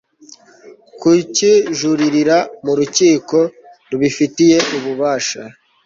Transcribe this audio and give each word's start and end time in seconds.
kukijuririra 0.99 2.37
mu 2.63 2.73
rukiko 2.79 3.37
rubifitiye 3.89 4.57
ububasha 4.75 5.41